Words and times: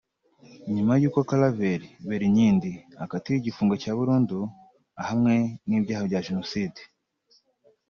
nyuma 0.75 0.93
y’uko 1.01 1.19
Claver 1.29 1.81
Berinkindi 2.09 2.71
akatiwe 3.03 3.35
igifungo 3.39 3.73
cya 3.81 3.91
burundu 3.97 4.39
ahamwe 5.01 5.35
n’ibyaha 5.67 6.03
bya 6.09 6.19
Jenoside 6.27 6.79